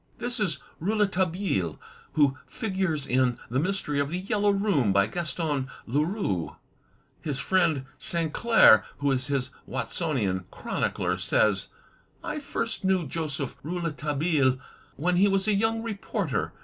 This 0.17 0.39
is 0.39 0.57
Rouletabille, 0.79 1.79
who 2.13 2.35
figures 2.47 3.05
in 3.05 3.37
"The 3.51 3.59
Mystery 3.59 3.99
of 3.99 4.09
the 4.09 4.17
Yellow 4.17 4.49
Room," 4.49 4.91
by 4.91 5.05
Gaston 5.05 5.67
Leroux. 5.85 6.55
His 7.21 7.37
friend 7.37 7.85
Sainclair, 7.99 8.83
who 8.97 9.11
is 9.11 9.27
his 9.27 9.51
Watsonian 9.67 10.45
chronicler, 10.49 11.17
says: 11.19 11.67
I 12.23 12.39
first 12.39 12.83
knew 12.83 13.05
Joseph 13.05 13.57
Rouletabille 13.61 14.57
when 14.95 15.17
he 15.17 15.27
was 15.27 15.47
a 15.47 15.53
young 15.53 15.83
reporter. 15.83 16.51